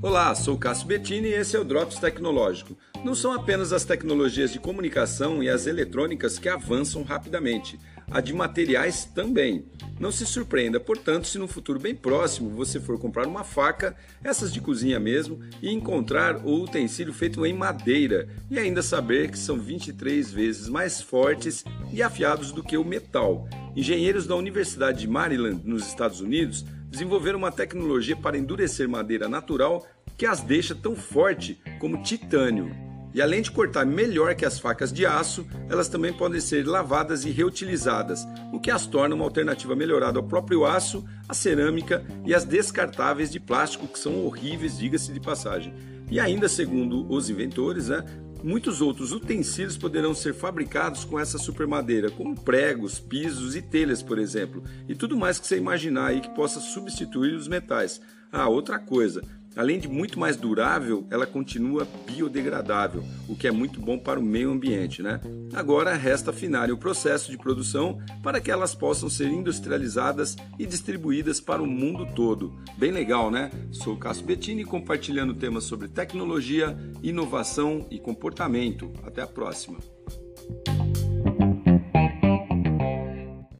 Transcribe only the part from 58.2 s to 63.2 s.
Ah, outra coisa, Além de muito mais durável, ela continua biodegradável,